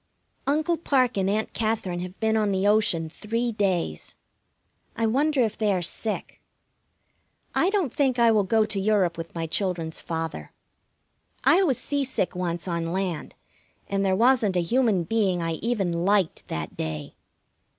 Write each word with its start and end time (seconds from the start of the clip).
Uncle 0.47 0.77
Parke 0.77 1.15
and 1.19 1.29
Aunt 1.29 1.53
Katherine 1.53 1.99
have 1.99 2.19
been 2.19 2.35
on 2.35 2.51
the 2.51 2.65
ocean 2.65 3.07
three 3.07 3.51
days. 3.51 4.15
I 4.95 5.05
wonder 5.05 5.41
if 5.41 5.55
they 5.55 5.71
are 5.73 5.83
sick. 5.83 6.41
I 7.53 7.69
don't 7.69 7.93
think 7.93 8.17
I 8.17 8.31
will 8.31 8.41
go 8.41 8.65
to 8.65 8.79
Europe 8.79 9.15
with 9.15 9.35
my 9.35 9.45
children's 9.45 10.01
father. 10.01 10.53
I 11.43 11.61
was 11.61 11.77
seasick 11.77 12.35
once 12.35 12.67
on 12.67 12.91
land, 12.91 13.35
and 13.87 14.03
there 14.03 14.15
wasn't 14.15 14.57
a 14.57 14.61
human 14.63 15.03
being 15.03 15.39
I 15.39 15.59
even 15.61 15.91
liked 15.93 16.47
that 16.47 16.75
day. 16.75 17.13